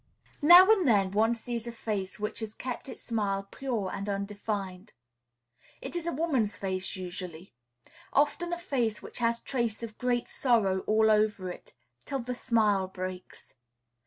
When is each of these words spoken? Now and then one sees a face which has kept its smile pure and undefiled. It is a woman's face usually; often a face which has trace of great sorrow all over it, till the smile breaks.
Now 0.41 0.71
and 0.71 0.87
then 0.87 1.11
one 1.11 1.35
sees 1.35 1.67
a 1.67 1.71
face 1.71 2.19
which 2.19 2.39
has 2.39 2.55
kept 2.55 2.89
its 2.89 3.03
smile 3.03 3.43
pure 3.43 3.91
and 3.93 4.09
undefiled. 4.09 4.93
It 5.79 5.95
is 5.95 6.07
a 6.07 6.11
woman's 6.11 6.57
face 6.57 6.95
usually; 6.95 7.53
often 8.11 8.51
a 8.51 8.57
face 8.57 9.03
which 9.03 9.19
has 9.19 9.39
trace 9.41 9.83
of 9.83 9.99
great 9.99 10.27
sorrow 10.27 10.79
all 10.87 11.11
over 11.11 11.51
it, 11.51 11.75
till 12.03 12.17
the 12.17 12.33
smile 12.33 12.87
breaks. 12.87 13.53